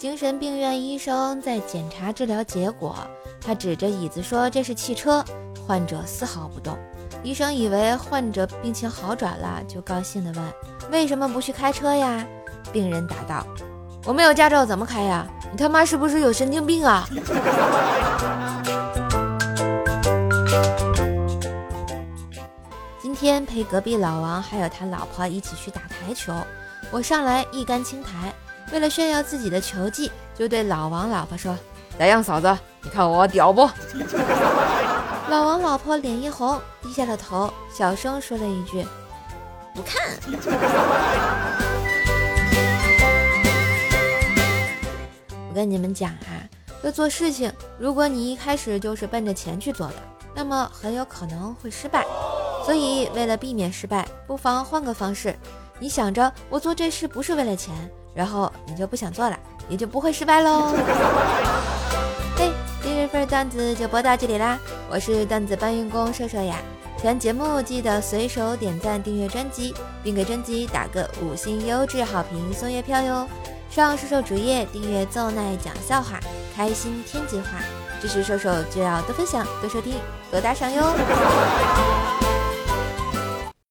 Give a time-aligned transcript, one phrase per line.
[0.00, 2.96] 精神病院医生在检查治疗结果，
[3.38, 5.22] 他指着椅子说：“这是汽车。”
[5.68, 6.74] 患者丝毫不动。
[7.22, 10.42] 医生以为患者病情好转了，就高兴地问
[10.90, 12.26] ：“为什么不去开车呀？”
[12.72, 13.46] 病人答道
[14.08, 15.26] ：“我没有驾照，怎么开呀？
[15.52, 17.06] 你他妈是不是有神经病啊？”
[23.02, 26.32] 今天陪隔壁老王还有他老婆一起去打台球，
[26.90, 28.32] 我上来一杆清台，
[28.72, 31.56] 为了炫耀自己的球技，就对老王老婆说
[31.98, 33.68] ：“来样嫂子，你看我屌不？”
[35.28, 38.86] 老王老婆脸一红，低下了头，小声说了一句
[39.74, 40.00] ：“不看。
[45.48, 46.46] ”我跟你们讲啊，
[46.82, 49.94] 要做事情，如果你一开始就是奔着钱去做的，
[50.34, 52.06] 那么很有可能会失败。
[52.64, 55.36] 所以，为了避免失败，不妨换个方式。
[55.80, 57.74] 你想着我做这事不是为了钱，
[58.14, 60.74] 然后你就不想做了，也就不会失败喽。
[62.36, 64.58] 嘿，今日份段子就播到这里啦！
[64.90, 66.56] 我是段子搬运工瘦瘦呀。
[66.98, 73.26] 喜欢节目记得随手点赞、订阅专辑，并给专辑打个五星优质好评送月票哟。
[73.70, 76.20] 上瘦瘦主页订阅奏奈讲笑话，
[76.54, 77.48] 开心天津话。
[78.02, 79.94] 支持瘦瘦就要多分享、多收听、
[80.30, 82.19] 多打赏哟。